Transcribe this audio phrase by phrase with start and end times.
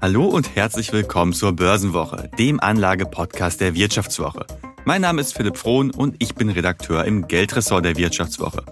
[0.00, 4.46] Hallo und herzlich willkommen zur Börsenwoche, dem Anlage-Podcast der Wirtschaftswoche.
[4.84, 8.62] Mein Name ist Philipp Frohn und ich bin Redakteur im Geldressort der Wirtschaftswoche.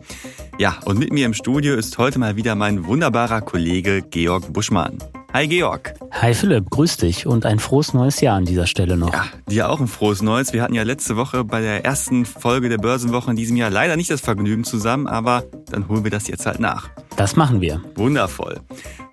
[0.58, 4.98] Ja, und mit mir im Studio ist heute mal wieder mein wunderbarer Kollege Georg Buschmann.
[5.32, 5.94] Hi Georg.
[6.12, 9.12] Hi Philipp, grüß dich und ein frohes neues Jahr an dieser Stelle noch.
[9.12, 10.52] Ja, dir auch ein frohes neues.
[10.52, 13.96] Wir hatten ja letzte Woche bei der ersten Folge der Börsenwoche in diesem Jahr leider
[13.96, 16.88] nicht das Vergnügen zusammen, aber dann holen wir das jetzt halt nach.
[17.16, 17.82] Das machen wir.
[17.94, 18.60] Wundervoll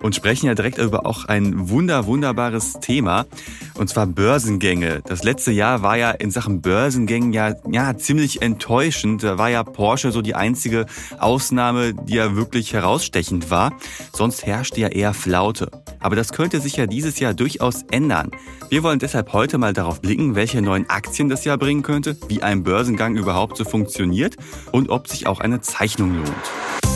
[0.03, 3.25] und sprechen ja direkt über auch ein wunder, wunderbares Thema,
[3.75, 5.01] und zwar Börsengänge.
[5.05, 9.23] Das letzte Jahr war ja in Sachen Börsengängen ja, ja ziemlich enttäuschend.
[9.23, 10.85] Da war ja Porsche so die einzige
[11.17, 13.71] Ausnahme, die ja wirklich herausstechend war.
[14.11, 15.71] Sonst herrschte ja eher Flaute.
[16.01, 18.29] Aber das könnte sich ja dieses Jahr durchaus ändern.
[18.69, 22.43] Wir wollen deshalb heute mal darauf blicken, welche neuen Aktien das Jahr bringen könnte, wie
[22.43, 24.35] ein Börsengang überhaupt so funktioniert
[24.73, 26.92] und ob sich auch eine Zeichnung lohnt.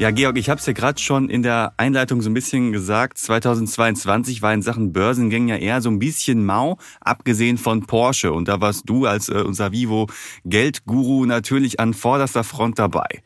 [0.00, 3.18] Ja, Georg, ich habe es ja gerade schon in der Einleitung so ein bisschen gesagt.
[3.18, 8.32] 2022 war in Sachen Börsengängen ja eher so ein bisschen mau, abgesehen von Porsche.
[8.32, 10.06] Und da warst du als äh, unser Vivo
[10.46, 13.22] Geldguru natürlich an vorderster Front dabei.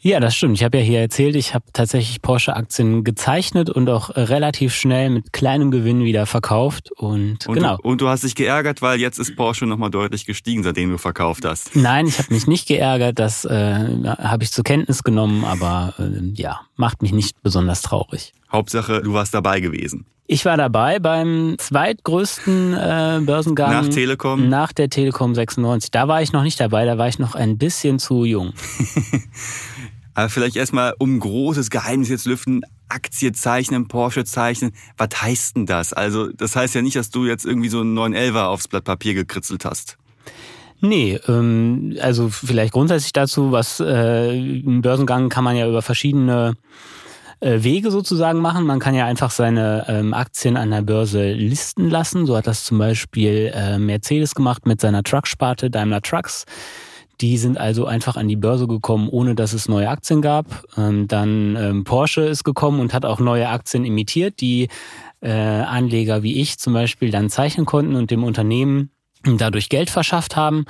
[0.00, 0.56] Ja, das stimmt.
[0.56, 5.32] Ich habe ja hier erzählt, ich habe tatsächlich Porsche-Aktien gezeichnet und auch relativ schnell mit
[5.32, 6.92] kleinem Gewinn wieder verkauft.
[6.92, 7.76] Und, und genau.
[7.76, 10.98] Du, und du hast dich geärgert, weil jetzt ist Porsche nochmal deutlich gestiegen, seitdem du
[10.98, 11.74] verkauft hast.
[11.74, 13.18] Nein, ich habe mich nicht geärgert.
[13.18, 13.50] Das äh,
[14.04, 18.32] habe ich zur Kenntnis genommen, aber äh, ja, macht mich nicht besonders traurig.
[18.50, 20.06] Hauptsache, du warst dabei gewesen.
[20.30, 23.70] Ich war dabei beim zweitgrößten äh, Börsengang.
[23.70, 24.48] Nach Telekom?
[24.50, 25.90] Nach der Telekom 96.
[25.90, 28.52] Da war ich noch nicht dabei, da war ich noch ein bisschen zu jung.
[30.14, 34.72] Aber vielleicht erstmal, um großes Geheimnis jetzt lüften, Aktie zeichnen, Porsche zeichnen.
[34.98, 35.92] Was heißt denn das?
[35.92, 39.14] Also, das heißt ja nicht, dass du jetzt irgendwie so einen 911er aufs Blatt Papier
[39.14, 39.96] gekritzelt hast.
[40.80, 46.56] Nee, ähm, also vielleicht grundsätzlich dazu, was äh, im Börsengang kann man ja über verschiedene
[47.40, 48.66] Wege sozusagen machen.
[48.66, 52.26] Man kann ja einfach seine ähm, Aktien an der Börse listen lassen.
[52.26, 56.44] So hat das zum Beispiel äh, Mercedes gemacht mit seiner Trucksparte Daimler Trucks.
[57.20, 60.46] Die sind also einfach an die Börse gekommen, ohne dass es neue Aktien gab.
[60.76, 64.68] Ähm, dann ähm, Porsche ist gekommen und hat auch neue Aktien imitiert, die
[65.20, 68.90] äh, Anleger wie ich zum Beispiel dann zeichnen konnten und dem Unternehmen
[69.24, 70.64] dadurch Geld verschafft haben.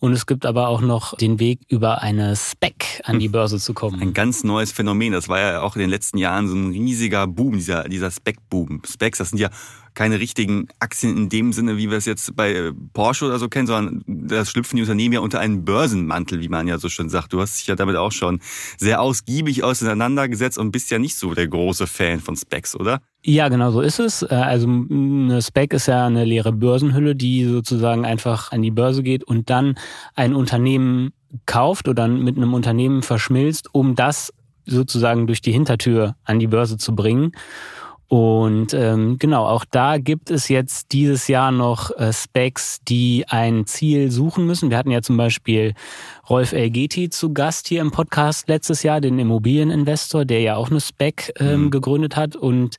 [0.00, 3.74] Und es gibt aber auch noch den Weg, über eine Spec an die Börse zu
[3.74, 4.00] kommen.
[4.00, 5.12] Ein ganz neues Phänomen.
[5.12, 8.82] Das war ja auch in den letzten Jahren so ein riesiger Boom, dieser, dieser Spec-Boom.
[8.86, 9.50] Specs, das sind ja
[9.98, 13.48] keine richtigen Aktien in dem Sinne, wie wir es jetzt bei äh, Porsche oder so
[13.48, 17.08] kennen, sondern das schlüpfen die Unternehmen ja unter einen Börsenmantel, wie man ja so schön
[17.08, 17.32] sagt.
[17.32, 18.38] Du hast dich ja damit auch schon
[18.76, 23.00] sehr ausgiebig auseinandergesetzt und bist ja nicht so der große Fan von Specs, oder?
[23.24, 24.22] Ja, genau so ist es.
[24.22, 29.02] Äh, also eine Spec ist ja eine leere Börsenhülle, die sozusagen einfach an die Börse
[29.02, 29.74] geht und dann
[30.14, 31.10] ein Unternehmen
[31.44, 34.32] kauft oder mit einem Unternehmen verschmilzt, um das
[34.64, 37.32] sozusagen durch die Hintertür an die Börse zu bringen.
[38.08, 43.66] Und ähm, genau, auch da gibt es jetzt dieses Jahr noch äh, Specs, die ein
[43.66, 44.70] Ziel suchen müssen.
[44.70, 45.74] Wir hatten ja zum Beispiel
[46.28, 50.80] Rolf Elgeti zu Gast hier im Podcast letztes Jahr, den Immobilieninvestor, der ja auch eine
[50.80, 51.70] Spec ähm, mhm.
[51.70, 52.34] gegründet hat.
[52.34, 52.76] Und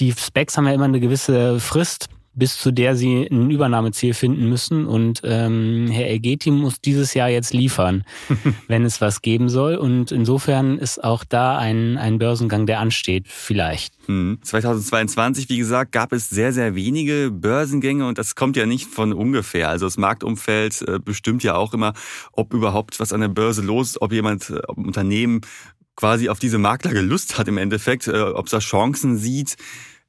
[0.00, 4.48] die Specs haben ja immer eine gewisse Frist, bis zu der sie ein Übernahmeziel finden
[4.48, 4.86] müssen.
[4.86, 8.04] Und ähm, Herr Elgeti muss dieses Jahr jetzt liefern,
[8.68, 9.74] wenn es was geben soll.
[9.76, 13.94] Und insofern ist auch da ein, ein Börsengang, der ansteht, vielleicht.
[14.06, 15.48] 2022, hm.
[15.48, 19.68] wie gesagt, gab es sehr, sehr wenige Börsengänge und das kommt ja nicht von ungefähr.
[19.68, 21.94] Also das Marktumfeld äh, bestimmt ja auch immer,
[22.32, 25.40] ob überhaupt was an der Börse los ist, ob jemand, äh, ob ein Unternehmen
[25.96, 29.56] quasi auf diese Marktlage Lust hat im Endeffekt, äh, ob es da Chancen sieht.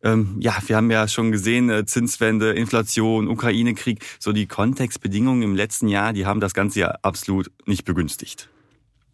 [0.03, 5.55] Ähm, ja, wir haben ja schon gesehen, äh, Zinswende, Inflation, Ukraine-Krieg, so die Kontextbedingungen im
[5.55, 8.49] letzten Jahr, die haben das Ganze ja absolut nicht begünstigt.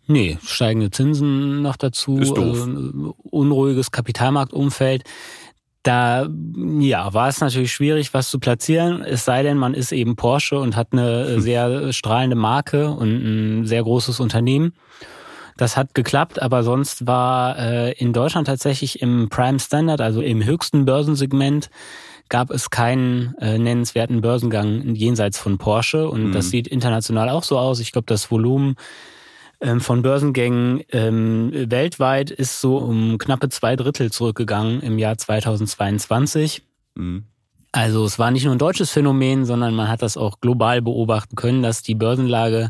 [0.08, 2.68] Nee, steigende Zinsen noch dazu, Ist doof.
[2.68, 5.04] Äh, unruhiges Kapitalmarktumfeld.
[5.84, 6.30] Da
[6.80, 10.58] ja, war es natürlich schwierig, was zu platzieren, es sei denn, man ist eben Porsche
[10.60, 14.74] und hat eine sehr strahlende Marke und ein sehr großes Unternehmen.
[15.58, 20.44] Das hat geklappt, aber sonst war äh, in Deutschland tatsächlich im Prime Standard, also im
[20.44, 21.70] höchsten Börsensegment,
[22.30, 26.10] gab es keinen äh, nennenswerten Börsengang jenseits von Porsche.
[26.10, 26.32] Und mhm.
[26.32, 27.80] das sieht international auch so aus.
[27.80, 28.76] Ich glaube, das Volumen
[29.62, 36.64] ähm, von Börsengängen ähm, weltweit ist so um knappe zwei Drittel zurückgegangen im Jahr 2022.
[36.96, 37.26] Mhm.
[37.72, 41.36] Also es war nicht nur ein deutsches Phänomen, sondern man hat das auch global beobachten
[41.36, 42.70] können, dass die Börsenlage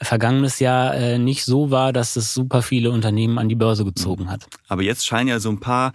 [0.00, 4.30] vergangenes Jahr äh, nicht so war, dass es super viele Unternehmen an die Börse gezogen
[4.30, 4.46] hat.
[4.68, 5.92] Aber jetzt scheinen ja so ein paar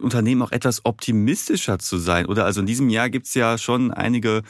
[0.00, 2.26] Unternehmen auch etwas optimistischer zu sein.
[2.26, 4.42] Oder also in diesem Jahr gibt es ja schon einige,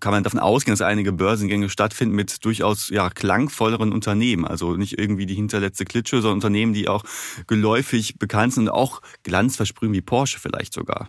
[0.00, 4.46] kann man davon ausgehen, dass einige Börsengänge stattfinden mit durchaus ja, klangvolleren Unternehmen.
[4.46, 7.04] Also nicht irgendwie die hinterletzte Klitsche, sondern Unternehmen, die auch
[7.46, 11.08] geläufig bekannt sind und auch Glanz versprühen wie Porsche vielleicht sogar.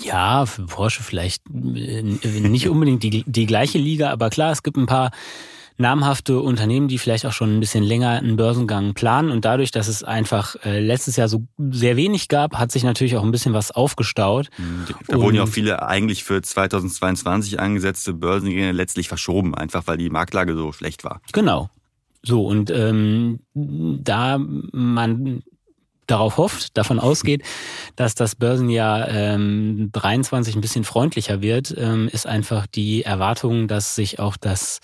[0.00, 4.76] Ja, für Porsche vielleicht äh, nicht unbedingt die, die gleiche Liga, aber klar, es gibt
[4.76, 5.10] ein paar
[5.82, 9.30] namhafte Unternehmen, die vielleicht auch schon ein bisschen länger einen Börsengang planen.
[9.30, 13.16] Und dadurch, dass es einfach äh, letztes Jahr so sehr wenig gab, hat sich natürlich
[13.16, 14.48] auch ein bisschen was aufgestaut.
[14.56, 19.98] Mhm, da wurden ja auch viele eigentlich für 2022 angesetzte Börsengänge letztlich verschoben, einfach weil
[19.98, 21.20] die Marktlage so schlecht war.
[21.32, 21.68] Genau.
[22.24, 25.42] So, und ähm, da man
[26.06, 27.42] darauf hofft, davon ausgeht,
[27.96, 33.94] dass das Börsenjahr ähm, 23 ein bisschen freundlicher wird, ähm, ist einfach die Erwartung, dass
[33.94, 34.80] sich auch das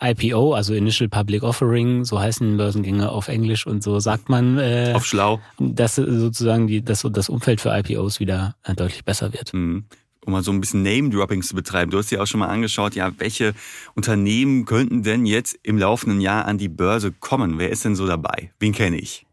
[0.00, 4.58] IPO, also Initial Public Offering, so heißen Börsengänge auf Englisch und so sagt man.
[4.58, 5.40] Äh, auf schlau.
[5.58, 9.52] Dass sozusagen die, dass das Umfeld für IPOs wieder äh, deutlich besser wird.
[9.54, 9.84] Mhm
[10.24, 11.90] um mal so ein bisschen Name-Dropping zu betreiben.
[11.90, 13.54] Du hast dir auch schon mal angeschaut, ja, welche
[13.94, 17.58] Unternehmen könnten denn jetzt im laufenden Jahr an die Börse kommen?
[17.58, 18.52] Wer ist denn so dabei?
[18.60, 19.26] Wen kenne ich?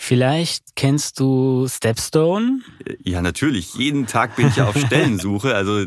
[0.00, 2.60] Vielleicht kennst du Stepstone?
[3.02, 3.74] Ja, natürlich.
[3.74, 5.56] Jeden Tag bin ich ja auf Stellensuche.
[5.56, 5.84] Also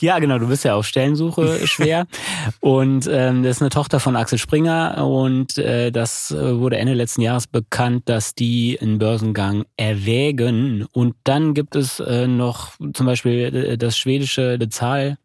[0.00, 0.38] ja, genau.
[0.38, 2.06] Du bist ja auf Stellensuche schwer.
[2.60, 6.94] und ähm, das ist eine Tochter von Axel Springer und äh, das äh, wurde Ende
[6.94, 10.86] letzten Jahres bekannt, dass die einen Börsengang erwägen.
[10.92, 15.18] Und dann gibt es äh, noch zum Beispiel äh, das schwedische Dezahl.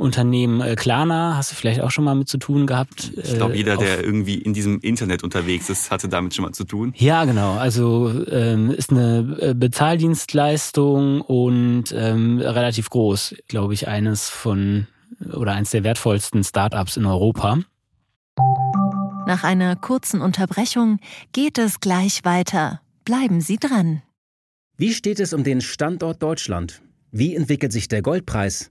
[0.00, 3.12] Unternehmen äh, Klarna, hast du vielleicht auch schon mal mit zu tun gehabt?
[3.16, 6.52] Ich glaube, jeder, äh, der irgendwie in diesem Internet unterwegs ist, hatte damit schon mal
[6.52, 6.94] zu tun.
[6.96, 7.54] Ja, genau.
[7.54, 14.86] Also ähm, ist eine äh, Bezahldienstleistung und ähm, relativ groß, glaube ich, eines von
[15.34, 17.58] oder eines der wertvollsten Startups in Europa.
[19.26, 20.98] Nach einer kurzen Unterbrechung
[21.32, 22.80] geht es gleich weiter.
[23.04, 24.02] Bleiben Sie dran.
[24.78, 26.80] Wie steht es um den Standort Deutschland?
[27.12, 28.70] Wie entwickelt sich der Goldpreis?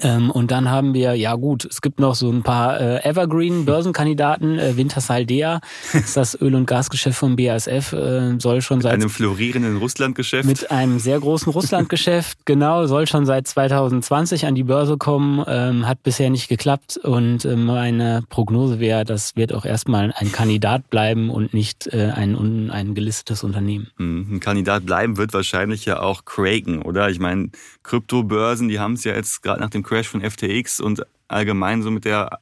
[0.00, 4.58] Ähm, und dann haben wir, ja gut, es gibt noch so ein paar äh, Evergreen-Börsenkandidaten.
[4.58, 5.60] Äh, Wintersaldea
[5.92, 8.94] ist das Öl- und Gasgeschäft vom BASF, äh, soll schon mit seit...
[8.94, 10.46] einem florierenden Russlandgeschäft.
[10.46, 15.86] Mit einem sehr großen Russlandgeschäft, genau, soll schon seit 2020 an die Börse kommen, ähm,
[15.86, 20.90] hat bisher nicht geklappt und äh, meine Prognose wäre, das wird auch erstmal ein Kandidat
[20.90, 23.88] bleiben und nicht äh, ein, ein gelistetes Unternehmen.
[23.96, 27.10] Hm, ein Kandidat bleiben wird wahrscheinlich ja auch Kraken, oder?
[27.10, 27.50] Ich meine,
[27.82, 31.90] Kryptobörsen, die haben es ja jetzt gerade nach dem Crash von FTX und allgemein so
[31.90, 32.38] mit der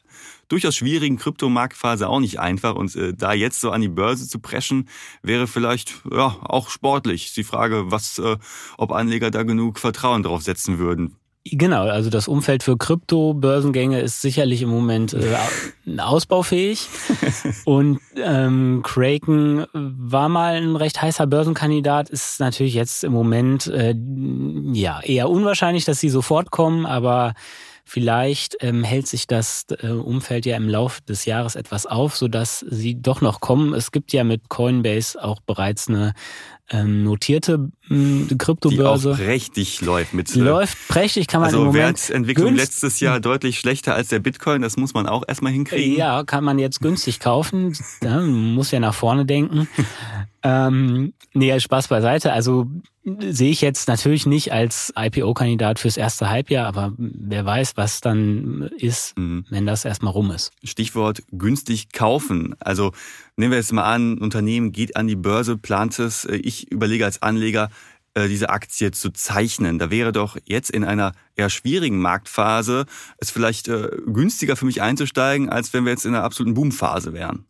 [0.48, 2.74] durchaus schwierigen Kryptomarktphase auch nicht einfach.
[2.74, 4.88] Und äh, da jetzt so an die Börse zu preschen,
[5.22, 7.32] wäre vielleicht ja auch sportlich.
[7.34, 8.38] Die Frage, was, äh,
[8.76, 11.16] ob Anleger da genug Vertrauen drauf setzen würden.
[11.46, 15.36] Genau, also das Umfeld für Krypto-Börsengänge ist sicherlich im Moment äh,
[16.00, 16.88] ausbaufähig.
[17.66, 23.94] Und ähm, Kraken war mal ein recht heißer Börsenkandidat, ist natürlich jetzt im Moment äh,
[24.72, 27.34] ja eher unwahrscheinlich, dass sie sofort kommen, aber
[27.86, 32.60] Vielleicht ähm, hält sich das äh, Umfeld ja im Laufe des Jahres etwas auf, sodass
[32.60, 33.74] sie doch noch kommen.
[33.74, 36.14] Es gibt ja mit Coinbase auch bereits eine
[36.70, 39.10] ähm, notierte ähm, Kryptobörse.
[39.10, 40.14] Die auch prächtig läuft.
[40.14, 42.08] Mit, äh, läuft prächtig, kann man also im Moment...
[42.08, 45.98] Wertentwicklung letztes Jahr deutlich schlechter als der Bitcoin, das muss man auch erstmal hinkriegen.
[45.98, 47.76] Ja, kann man jetzt günstig kaufen.
[48.02, 49.68] ja, muss ja nach vorne denken.
[50.44, 52.32] ähm, nee, Spaß beiseite.
[52.32, 52.66] Also
[53.02, 58.70] sehe ich jetzt natürlich nicht als IPO-Kandidat fürs erste Halbjahr, aber wer weiß, was dann
[58.76, 59.46] ist, mhm.
[59.48, 60.52] wenn das erstmal rum ist.
[60.62, 62.54] Stichwort günstig kaufen.
[62.60, 62.92] Also
[63.36, 66.26] nehmen wir jetzt mal an, ein Unternehmen geht an die Börse, plant es.
[66.26, 67.70] Äh, ich überlege als Anleger,
[68.12, 69.78] äh, diese Aktie zu zeichnen.
[69.78, 72.84] Da wäre doch jetzt in einer eher schwierigen Marktphase
[73.16, 77.14] es vielleicht äh, günstiger für mich einzusteigen, als wenn wir jetzt in einer absoluten Boomphase
[77.14, 77.46] wären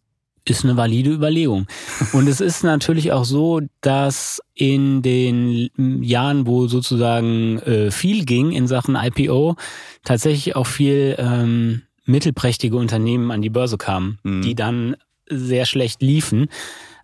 [0.49, 1.67] ist eine valide Überlegung.
[2.13, 5.71] Und es ist natürlich auch so, dass in den
[6.03, 9.57] Jahren, wo sozusagen äh, viel ging in Sachen IPO,
[10.05, 14.43] tatsächlich auch viel ähm, mittelprächtige Unternehmen an die Börse kamen, mhm.
[14.43, 14.97] die dann
[15.29, 16.49] sehr schlecht liefen.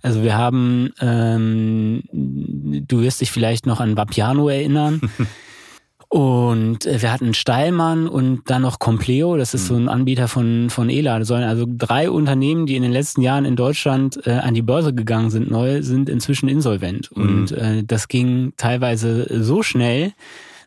[0.03, 5.01] Also wir haben, ähm, du wirst dich vielleicht noch an Vapiano erinnern.
[6.11, 10.69] Und äh, wir hatten Steilmann und dann noch Compleo, das ist so ein Anbieter von,
[10.69, 11.49] von E-Ladesäulen.
[11.49, 15.31] Also drei Unternehmen, die in den letzten Jahren in Deutschland äh, an die Börse gegangen
[15.31, 17.17] sind, neu, sind inzwischen insolvent.
[17.17, 17.23] Mhm.
[17.23, 20.13] Und äh, das ging teilweise so schnell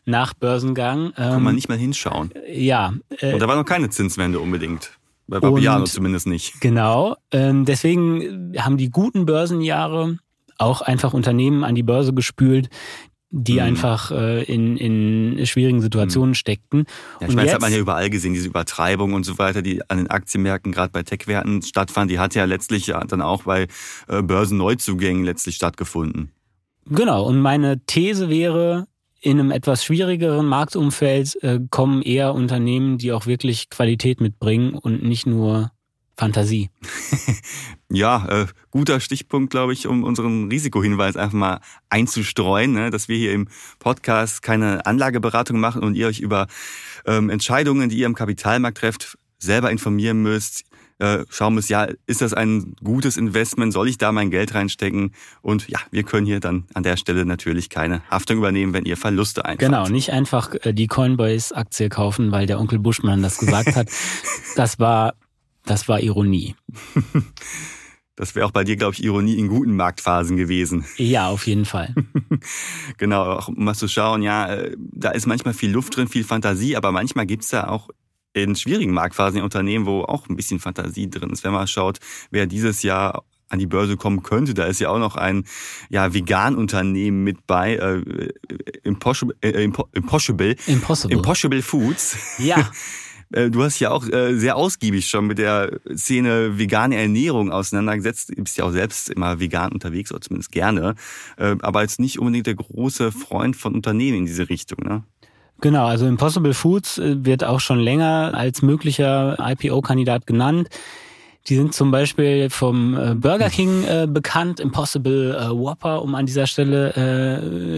[0.06, 1.08] nach Börsengang.
[1.08, 2.30] Ähm, Kann man nicht mal hinschauen.
[2.50, 2.94] Ja.
[3.18, 4.92] Äh, und da war noch keine Zinswende unbedingt.
[5.26, 6.58] Bei Vapiano zumindest nicht.
[6.62, 7.16] Genau.
[7.32, 10.18] Ähm, deswegen haben die guten Börsenjahre
[10.56, 12.68] auch einfach Unternehmen an die Börse gespült,
[13.36, 13.60] die mhm.
[13.60, 16.34] einfach äh, in, in schwierigen Situationen mhm.
[16.34, 16.84] steckten.
[17.20, 19.82] Ja, ich meine, das hat man ja überall gesehen, diese Übertreibung und so weiter, die
[19.90, 23.66] an den Aktienmärkten, gerade bei Tech-Werten stattfand, die hat ja letztlich ja dann auch bei
[24.06, 26.30] äh, Börsenneuzugängen letztlich stattgefunden.
[26.86, 28.86] Genau, und meine These wäre,
[29.20, 35.02] in einem etwas schwierigeren Marktumfeld äh, kommen eher Unternehmen, die auch wirklich Qualität mitbringen und
[35.02, 35.72] nicht nur
[36.16, 36.70] Fantasie.
[37.90, 43.16] ja, äh, guter Stichpunkt, glaube ich, um unseren Risikohinweis einfach mal einzustreuen, ne, dass wir
[43.16, 46.46] hier im Podcast keine Anlageberatung machen und ihr euch über
[47.06, 50.64] ähm, Entscheidungen, die ihr im Kapitalmarkt trefft, selber informieren müsst.
[51.00, 53.72] Äh, schauen müsst, ja, ist das ein gutes Investment?
[53.72, 55.12] Soll ich da mein Geld reinstecken?
[55.42, 58.96] Und ja, wir können hier dann an der Stelle natürlich keine Haftung übernehmen, wenn ihr
[58.96, 59.58] Verluste einfahrt.
[59.58, 63.88] Genau, nicht einfach äh, die Coinbase-Aktie kaufen, weil der Onkel Buschmann das gesagt hat.
[64.56, 65.14] Das war
[65.64, 66.54] das war Ironie.
[68.16, 70.84] Das wäre auch bei dir, glaube ich, Ironie in guten Marktphasen gewesen.
[70.98, 71.94] Ja, auf jeden Fall.
[72.96, 76.22] genau, auch um mal zu schauen, ja, äh, da ist manchmal viel Luft drin, viel
[76.22, 77.90] Fantasie, aber manchmal gibt's da auch
[78.32, 81.42] in schwierigen Marktphasen in Unternehmen, wo auch ein bisschen Fantasie drin ist.
[81.42, 81.98] Wenn man schaut,
[82.30, 85.44] wer dieses Jahr an die Börse kommen könnte, da ist ja auch noch ein
[85.88, 88.28] ja, Vegan-Unternehmen mit bei, äh,
[88.84, 91.16] Impossible, äh, Impossible, Impossible.
[91.16, 92.38] Impossible Foods.
[92.38, 92.70] Ja.
[93.32, 98.30] Äh, du hast ja auch äh, sehr ausgiebig schon mit der Szene vegane Ernährung auseinandergesetzt.
[98.36, 100.94] Du bist ja auch selbst immer vegan unterwegs, oder zumindest gerne.
[101.36, 105.02] Äh, aber jetzt nicht unbedingt der große Freund von Unternehmen in diese Richtung, ne?
[105.60, 110.68] Genau, also Impossible Foods wird auch schon länger als möglicher IPO-Kandidat genannt.
[111.46, 116.24] Die sind zum Beispiel vom äh, Burger King äh, bekannt, Impossible äh, Whopper, um an
[116.24, 116.94] dieser Stelle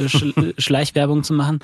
[0.04, 0.24] äh, Sch
[0.58, 1.58] Schleichwerbung zu machen.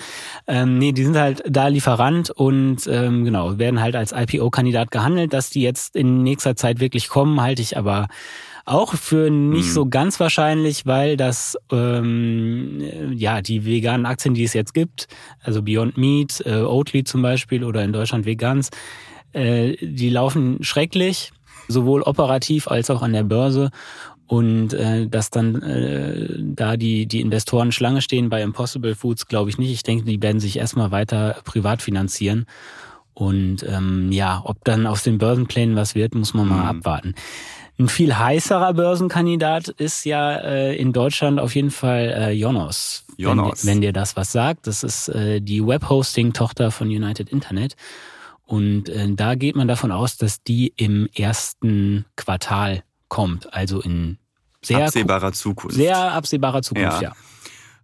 [0.49, 5.33] Ähm, nee, die sind halt da Lieferant und ähm, genau, werden halt als IPO-Kandidat gehandelt.
[5.33, 8.09] Dass die jetzt in nächster Zeit wirklich kommen, halte ich aber
[8.65, 9.73] auch für nicht mhm.
[9.73, 15.07] so ganz wahrscheinlich, weil das ähm, ja die veganen Aktien, die es jetzt gibt,
[15.41, 18.71] also Beyond Meat, äh, Oatly zum Beispiel oder in Deutschland Vegans,
[19.33, 21.33] äh, die laufen schrecklich
[21.73, 23.71] sowohl operativ als auch an der Börse.
[24.29, 29.51] Und äh, dass dann äh, da die, die Investoren Schlange stehen bei Impossible Foods, glaube
[29.51, 29.73] ich nicht.
[29.73, 32.47] Ich denke, die werden sich erstmal weiter privat finanzieren.
[33.15, 36.79] Und ähm, ja, ob dann aus den Börsenplänen was wird, muss man mal mhm.
[36.79, 37.15] abwarten.
[37.79, 43.05] Ein viel heißerer Börsenkandidat ist ja äh, in Deutschland auf jeden Fall äh, Jonos.
[43.17, 43.67] Jonos.
[43.67, 44.67] Wenn, wenn dir das was sagt.
[44.67, 47.77] Das ist äh, die Webhosting-Tochter von United Internet.
[48.45, 54.19] Und äh, da geht man davon aus, dass die im ersten Quartal kommt, also in
[54.63, 55.77] sehr absehbarer Zukunft.
[55.77, 57.11] Sehr absehbarer Zukunft, ja.
[57.11, 57.13] ja.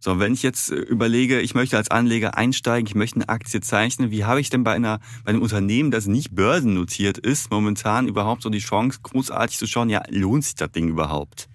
[0.00, 3.60] So, wenn ich jetzt äh, überlege, ich möchte als Anleger einsteigen, ich möchte eine Aktie
[3.60, 8.06] zeichnen, wie habe ich denn bei einer bei einem Unternehmen, das nicht börsennotiert ist, momentan
[8.06, 11.48] überhaupt so die Chance, großartig zu schauen, ja, lohnt sich das Ding überhaupt?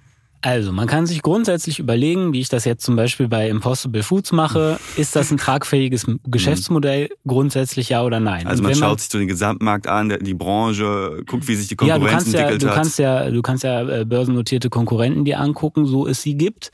[0.45, 4.33] Also, man kann sich grundsätzlich überlegen, wie ich das jetzt zum Beispiel bei Impossible Foods
[4.33, 4.77] mache.
[4.97, 7.09] Ist das ein tragfähiges Geschäftsmodell?
[7.25, 8.45] Grundsätzlich ja oder nein?
[8.45, 11.77] Also, man, man schaut sich so den Gesamtmarkt an, die Branche, guckt, wie sich die
[11.77, 12.75] Konkurrenz ja, entwickelt ja, du hat.
[12.75, 16.71] Kannst ja, du kannst ja äh, börsennotierte Konkurrenten dir angucken, so es sie gibt.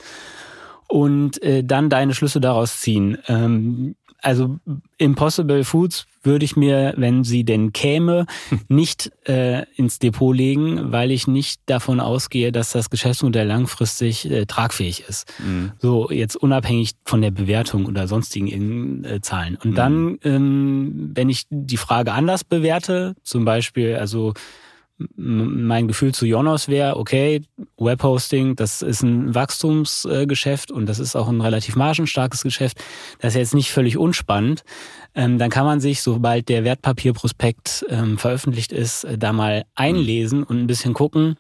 [0.88, 3.20] Und äh, dann deine Schlüsse daraus ziehen.
[3.28, 4.58] Ähm, also
[4.98, 8.26] Impossible Foods würde ich mir, wenn sie denn käme,
[8.68, 14.46] nicht äh, ins Depot legen, weil ich nicht davon ausgehe, dass das Geschäftsmodell langfristig äh,
[14.46, 15.32] tragfähig ist.
[15.40, 15.72] Mhm.
[15.80, 19.56] So jetzt unabhängig von der Bewertung oder sonstigen äh, Zahlen.
[19.56, 19.76] Und mhm.
[19.76, 24.34] dann, ähm, wenn ich die Frage anders bewerte, zum Beispiel, also
[25.16, 27.42] mein Gefühl zu Jonas wäre, okay,
[27.78, 32.84] Webhosting, das ist ein Wachstumsgeschäft und das ist auch ein relativ margenstarkes Geschäft.
[33.20, 34.64] Das ist jetzt nicht völlig unspannend.
[35.16, 40.44] Ähm, dann kann man sich, sobald der Wertpapierprospekt ähm, veröffentlicht ist, äh, da mal einlesen
[40.44, 41.38] und ein bisschen gucken,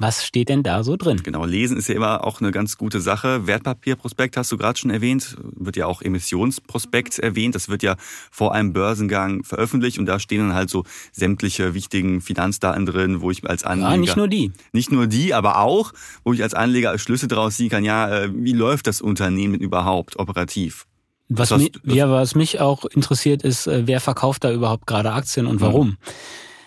[0.00, 1.20] was steht denn da so drin?
[1.22, 3.46] Genau, lesen ist ja immer auch eine ganz gute Sache.
[3.46, 7.54] Wertpapierprospekt hast du gerade schon erwähnt, wird ja auch Emissionsprospekt erwähnt.
[7.54, 7.96] Das wird ja
[8.30, 13.30] vor einem Börsengang veröffentlicht und da stehen dann halt so sämtliche wichtigen Finanzdaten drin, wo
[13.30, 13.90] ich als Anleger...
[13.90, 14.52] Ja, nicht nur die.
[14.72, 15.92] Nicht nur die, aber auch,
[16.24, 20.18] wo ich als Anleger Schlüsse draus ziehen kann, ja, äh, wie läuft das Unternehmen überhaupt
[20.18, 20.86] operativ?
[21.28, 25.12] Was, was, mich, ja, was mich auch interessiert ist, äh, wer verkauft da überhaupt gerade
[25.12, 25.88] Aktien und warum?
[25.88, 25.96] Mhm.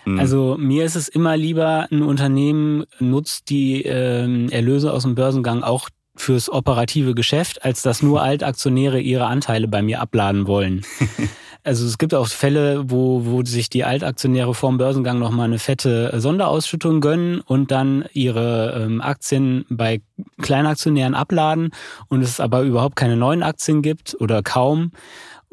[0.04, 0.18] Mhm.
[0.18, 5.62] Also mir ist es immer lieber, ein Unternehmen nutzt die ähm, Erlöse aus dem Börsengang
[5.62, 10.82] auch fürs operative Geschäft, als dass nur Altaktionäre ihre Anteile bei mir abladen wollen.
[11.66, 16.12] Also es gibt auch Fälle, wo, wo sich die Altaktionäre vorm Börsengang nochmal eine fette
[16.20, 20.02] Sonderausschüttung gönnen und dann ihre ähm, Aktien bei
[20.42, 21.70] Kleinaktionären abladen
[22.08, 24.92] und es aber überhaupt keine neuen Aktien gibt oder kaum.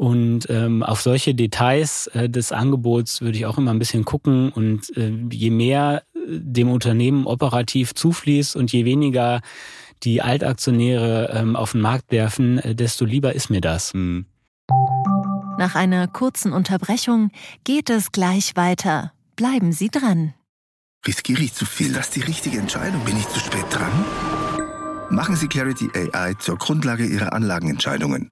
[0.01, 4.51] Und ähm, auf solche Details äh, des Angebots würde ich auch immer ein bisschen gucken.
[4.51, 9.41] Und äh, je mehr äh, dem Unternehmen operativ zufließt und je weniger
[10.01, 13.93] die Altaktionäre ähm, auf den Markt werfen, äh, desto lieber ist mir das.
[13.93, 14.25] Mhm.
[15.60, 17.29] Nach einer kurzen Unterbrechung
[17.63, 19.13] geht es gleich weiter.
[19.36, 20.34] Bleiben Sie dran.
[21.05, 21.89] Riskiere ich zu viel?
[21.91, 23.05] Ist das die richtige Entscheidung?
[23.05, 23.91] Bin ich zu spät dran?
[25.12, 28.31] Machen Sie Clarity AI zur Grundlage Ihrer Anlagenentscheidungen.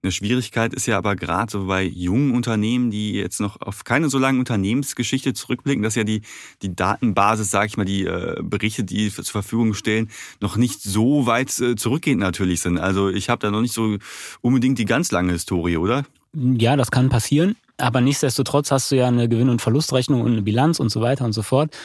[0.00, 4.08] Eine Schwierigkeit ist ja aber gerade so bei jungen Unternehmen, die jetzt noch auf keine
[4.08, 6.22] so lange Unternehmensgeschichte zurückblicken, dass ja die,
[6.62, 10.08] die Datenbasis, sage ich mal, die äh, Berichte, die zur Verfügung stellen,
[10.40, 12.78] noch nicht so weit äh, zurückgehend natürlich sind.
[12.78, 13.98] Also ich habe da noch nicht so
[14.40, 16.04] unbedingt die ganz lange Historie, oder?
[16.32, 17.56] Ja, das kann passieren.
[17.78, 21.24] Aber nichtsdestotrotz hast du ja eine Gewinn- und Verlustrechnung und eine Bilanz und so weiter
[21.24, 21.76] und so fort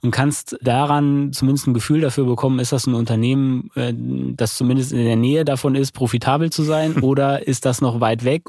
[0.00, 4.92] und kannst daran zumindest ein Gefühl dafür bekommen, ist das ein Unternehmen, äh, das zumindest
[4.92, 8.44] in der Nähe davon ist, profitabel zu sein oder ist das noch weit weg?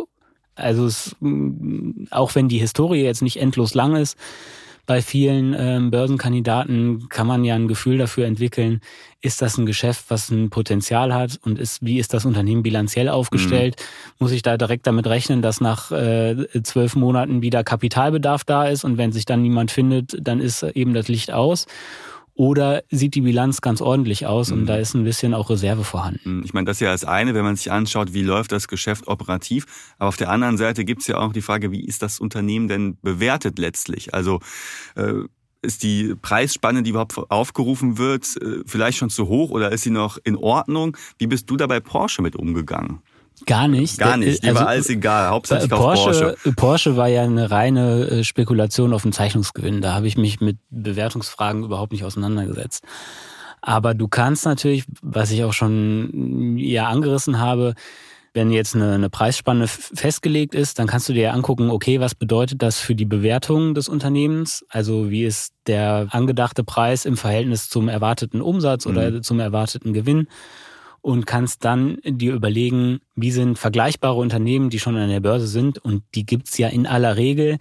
[0.55, 1.15] Also es,
[2.12, 4.17] auch wenn die Historie jetzt nicht endlos lang ist,
[4.85, 8.81] bei vielen ähm, Börsenkandidaten kann man ja ein Gefühl dafür entwickeln,
[9.21, 13.07] ist das ein Geschäft, was ein Potenzial hat und ist, wie ist das Unternehmen bilanziell
[13.07, 13.77] aufgestellt?
[13.79, 14.15] Mhm.
[14.19, 18.83] Muss ich da direkt damit rechnen, dass nach äh, zwölf Monaten wieder Kapitalbedarf da ist
[18.83, 21.65] und wenn sich dann niemand findet, dann ist eben das Licht aus?
[22.35, 24.65] Oder sieht die Bilanz ganz ordentlich aus und mhm.
[24.65, 26.37] da ist ein bisschen auch Reserve vorhanden?
[26.37, 26.43] Mhm.
[26.43, 29.07] Ich meine, das ist ja das eine, wenn man sich anschaut, wie läuft das Geschäft
[29.07, 29.65] operativ.
[29.99, 32.67] Aber auf der anderen Seite gibt es ja auch die Frage, wie ist das Unternehmen
[32.67, 34.15] denn bewertet letztlich?
[34.15, 34.39] Also
[34.95, 35.13] äh,
[35.61, 39.91] ist die Preisspanne, die überhaupt aufgerufen wird, äh, vielleicht schon zu hoch oder ist sie
[39.91, 40.98] noch in Ordnung?
[41.19, 43.01] Wie bist du da bei Porsche mit umgegangen?
[43.46, 43.98] Gar nicht.
[43.98, 46.53] Gar nicht, dir also, war alles egal, hauptsächlich Porsche, Porsche.
[46.55, 49.81] Porsche war ja eine reine äh, Spekulation auf den Zeichnungsgewinn.
[49.81, 52.83] Da habe ich mich mit Bewertungsfragen überhaupt nicht auseinandergesetzt.
[53.61, 57.75] Aber du kannst natürlich, was ich auch schon ja angerissen habe,
[58.33, 62.61] wenn jetzt eine, eine Preisspanne festgelegt ist, dann kannst du dir angucken, okay, was bedeutet
[62.61, 64.65] das für die Bewertung des Unternehmens?
[64.69, 69.24] Also wie ist der angedachte Preis im Verhältnis zum erwarteten Umsatz oder mhm.
[69.24, 70.27] zum erwarteten Gewinn?
[71.03, 75.77] Und kannst dann dir überlegen, wie sind vergleichbare Unternehmen, die schon an der Börse sind
[75.77, 77.57] und die gibt's ja in aller Regel,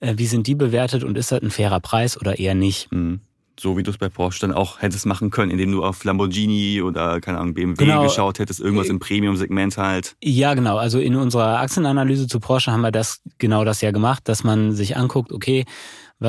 [0.00, 2.92] äh, wie sind die bewertet und ist das ein fairer Preis oder eher nicht?
[2.92, 3.20] Mhm.
[3.58, 6.82] So wie du es bei Porsche dann auch hättest machen können, indem du auf Lamborghini
[6.82, 8.02] oder, keine Ahnung, BMW genau.
[8.02, 10.16] geschaut hättest, irgendwas im Premium-Segment halt.
[10.22, 10.76] Ja, genau.
[10.76, 14.72] Also in unserer Aktienanalyse zu Porsche haben wir das, genau das ja gemacht, dass man
[14.72, 15.64] sich anguckt, okay,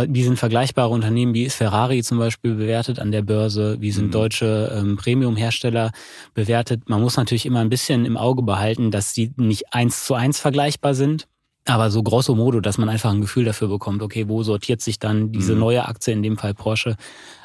[0.09, 4.07] wie sind vergleichbare Unternehmen, wie ist Ferrari zum Beispiel bewertet an der Börse, wie sind
[4.07, 4.11] mhm.
[4.11, 5.91] deutsche ähm, Premium-Hersteller
[6.33, 6.89] bewertet.
[6.89, 10.39] Man muss natürlich immer ein bisschen im Auge behalten, dass die nicht eins zu eins
[10.39, 11.27] vergleichbar sind.
[11.65, 14.99] Aber so grosso modo, dass man einfach ein Gefühl dafür bekommt, okay, wo sortiert sich
[14.99, 15.59] dann diese mhm.
[15.59, 16.97] neue Aktie, in dem Fall Porsche,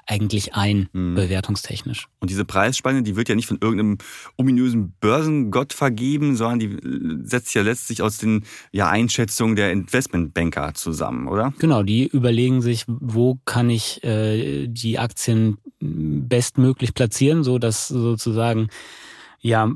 [0.06, 1.14] eigentlich ein, mhm.
[1.14, 2.08] bewertungstechnisch.
[2.18, 3.98] Und diese Preisspanne, die wird ja nicht von irgendeinem
[4.36, 6.78] ominösen Börsengott vergeben, sondern die
[7.28, 11.52] setzt ja letztlich aus den ja, Einschätzungen der Investmentbanker zusammen, oder?
[11.58, 18.68] Genau, die überlegen sich, wo kann ich äh, die Aktien bestmöglich platzieren, so dass sozusagen
[19.40, 19.70] ja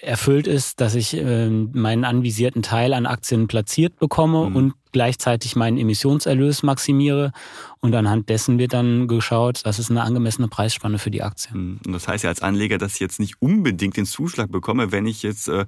[0.00, 4.56] erfüllt ist, dass ich äh, meinen anvisierten Teil an Aktien platziert bekomme mhm.
[4.56, 7.32] und gleichzeitig meinen Emissionserlös maximiere.
[7.80, 11.58] Und anhand dessen wird dann geschaut, das ist eine angemessene Preisspanne für die Aktien.
[11.58, 11.80] Mhm.
[11.86, 15.06] Und das heißt ja als Anleger, dass ich jetzt nicht unbedingt den Zuschlag bekomme, wenn
[15.06, 15.66] ich jetzt äh,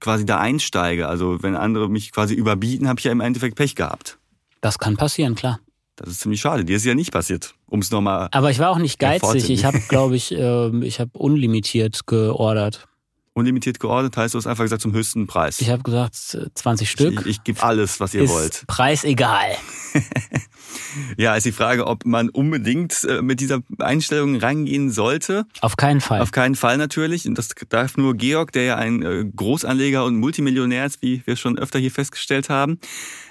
[0.00, 1.08] quasi da einsteige.
[1.08, 4.18] Also wenn andere mich quasi überbieten, habe ich ja im Endeffekt Pech gehabt.
[4.60, 5.60] Das kann passieren, klar.
[6.00, 6.64] Das ist ziemlich schade.
[6.64, 8.28] Dir ist ja nicht passiert, um es nochmal.
[8.32, 9.50] Aber ich war auch nicht geizig.
[9.50, 12.88] Ich habe, glaube ich, äh, ich habe unlimitiert geordert.
[13.34, 15.60] Unlimitiert geordert heißt, du hast einfach gesagt zum höchsten Preis.
[15.60, 17.20] Ich habe gesagt 20 Stück.
[17.20, 18.64] Ich, ich gebe alles, was ihr ist wollt.
[18.66, 19.50] Preis egal.
[21.18, 25.44] ja, ist die Frage, ob man unbedingt äh, mit dieser Einstellung reingehen sollte.
[25.60, 26.22] Auf keinen Fall.
[26.22, 27.28] Auf keinen Fall natürlich.
[27.28, 31.36] Und das darf nur Georg, der ja ein äh, Großanleger und Multimillionär ist, wie wir
[31.36, 32.78] schon öfter hier festgestellt haben.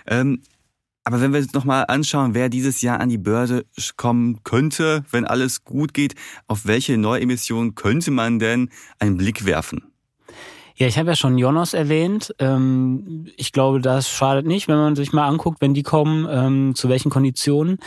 [0.05, 0.43] Ähm,
[1.10, 3.65] Aber wenn wir uns nochmal anschauen, wer dieses Jahr an die Börse
[3.98, 6.13] kommen könnte, wenn alles gut geht,
[6.48, 8.69] auf welche Neuemissionen könnte man denn
[9.00, 9.91] einen Blick werfen?
[10.76, 12.36] Ja, ich habe ja schon Jonas erwähnt.
[12.38, 16.76] Ähm, ich glaube, das schadet nicht, wenn man sich mal anguckt, wenn die kommen, ähm,
[16.76, 17.80] zu welchen Konditionen.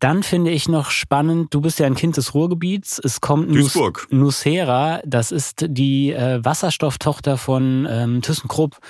[0.00, 2.98] Dann finde ich noch spannend, du bist ja ein Kind des Ruhrgebiets.
[2.98, 4.08] Es kommt Duisburg.
[4.10, 8.80] Nucera, das ist die äh, Wasserstofftochter von ähm, ThyssenKrupp.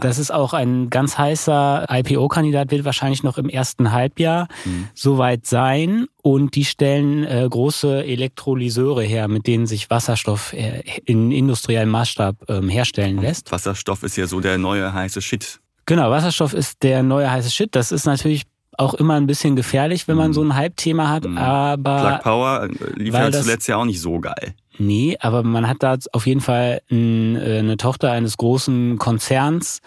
[0.00, 4.88] Das ist auch ein ganz heißer IPO-Kandidat, wird wahrscheinlich noch im ersten Halbjahr mhm.
[4.94, 6.06] soweit sein.
[6.22, 12.36] Und die stellen äh, große Elektrolyseure her, mit denen sich Wasserstoff äh, in industriellem Maßstab
[12.48, 13.52] ähm, herstellen lässt.
[13.52, 15.60] Wasserstoff ist ja so der neue heiße Shit.
[15.86, 17.76] Genau, Wasserstoff ist der neue heiße Shit.
[17.76, 18.42] Das ist natürlich
[18.78, 20.34] auch immer ein bisschen gefährlich, wenn man mhm.
[20.34, 21.38] so ein Hype-Thema hat, mhm.
[21.38, 22.20] aber.
[22.20, 24.54] Plug Power äh, lief ja zuletzt ja auch nicht so geil.
[24.78, 29.80] Nee, aber man hat da auf jeden Fall äh, eine Tochter eines großen Konzerns.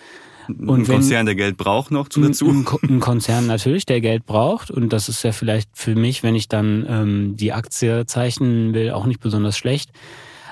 [0.48, 2.48] Und ein Konzern, der Geld braucht noch dazu.
[2.48, 4.72] Ein, ein, Konzern natürlich, der Geld braucht.
[4.72, 8.92] Und das ist ja vielleicht für mich, wenn ich dann ähm, die Aktie zeichnen will,
[8.92, 9.92] auch nicht besonders schlecht.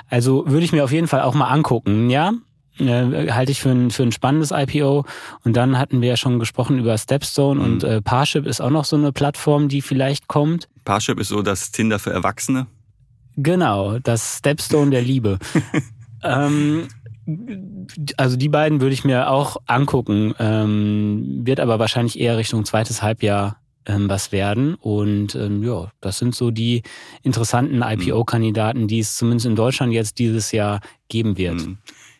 [0.07, 2.33] Also würde ich mir auf jeden Fall auch mal angucken, ja
[2.79, 5.05] äh, halte ich für ein, für ein spannendes IPO.
[5.43, 7.65] Und dann hatten wir ja schon gesprochen über Stepstone mhm.
[7.65, 10.67] und äh, Parship ist auch noch so eine Plattform, die vielleicht kommt.
[10.85, 12.67] Parship ist so das Tinder für Erwachsene.
[13.37, 15.37] Genau, das Stepstone der Liebe.
[16.23, 16.87] ähm,
[18.17, 23.01] also die beiden würde ich mir auch angucken, ähm, wird aber wahrscheinlich eher Richtung zweites
[23.01, 24.75] Halbjahr ähm, was werden.
[24.75, 26.81] Und ähm, ja, das sind so die
[27.21, 27.83] interessanten mhm.
[27.83, 31.61] IPO-Kandidaten, die es zumindest in Deutschland jetzt dieses Jahr geben wird.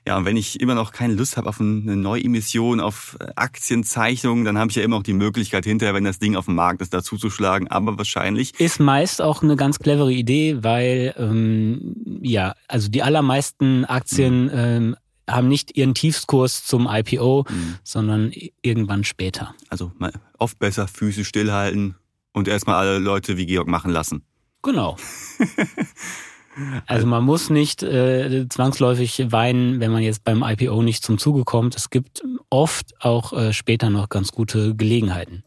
[0.07, 4.57] Ja, und wenn ich immer noch keine Lust habe auf eine Neuemission, auf Aktienzeichnungen, dann
[4.57, 6.93] habe ich ja immer noch die Möglichkeit hinterher, wenn das Ding auf dem Markt ist,
[6.93, 7.67] dazuzuschlagen.
[7.67, 8.57] Aber wahrscheinlich.
[8.57, 14.51] Ist meist auch eine ganz clevere Idee, weil ähm, ja, also die allermeisten Aktien mhm.
[14.53, 14.95] ähm,
[15.29, 17.75] haben nicht ihren Tiefskurs zum IPO, mhm.
[17.83, 19.55] sondern irgendwann später.
[19.67, 19.91] Also
[20.37, 21.95] oft besser Füße stillhalten
[22.31, 24.21] und erstmal alle Leute wie Georg machen lassen.
[24.61, 24.95] Genau.
[26.85, 31.43] Also man muss nicht äh, zwangsläufig weinen, wenn man jetzt beim IPO nicht zum Zuge
[31.43, 31.75] kommt.
[31.75, 35.43] Es gibt oft auch äh, später noch ganz gute Gelegenheiten.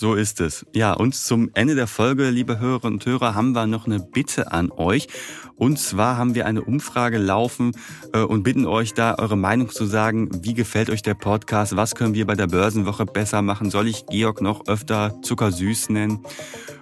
[0.00, 0.64] So ist es.
[0.74, 4.50] Ja, und zum Ende der Folge, liebe Hörerinnen und Hörer, haben wir noch eine Bitte
[4.50, 5.08] an euch.
[5.56, 7.72] Und zwar haben wir eine Umfrage laufen
[8.14, 10.30] äh, und bitten euch da eure Meinung zu sagen.
[10.42, 11.76] Wie gefällt euch der Podcast?
[11.76, 13.68] Was können wir bei der Börsenwoche besser machen?
[13.68, 16.20] Soll ich Georg noch öfter zuckersüß nennen?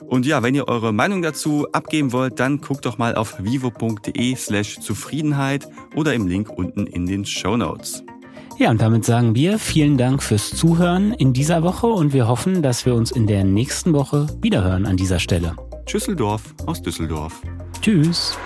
[0.06, 4.36] Und ja, wenn ihr eure Meinung dazu abgeben wollt, dann guckt doch mal auf vivo.de
[4.36, 8.04] slash Zufriedenheit oder im Link unten in den Show Notes.
[8.58, 12.60] Ja, und damit sagen wir vielen Dank fürs Zuhören in dieser Woche und wir hoffen,
[12.60, 15.54] dass wir uns in der nächsten Woche wiederhören an dieser Stelle.
[15.86, 17.40] Tschüsseldorf aus Düsseldorf.
[17.80, 18.36] Tschüss.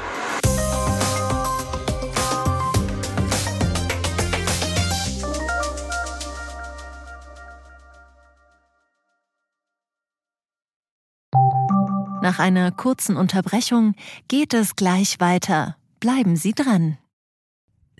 [12.20, 13.94] Nach einer kurzen Unterbrechung
[14.28, 15.76] geht es gleich weiter.
[16.00, 16.98] Bleiben Sie dran.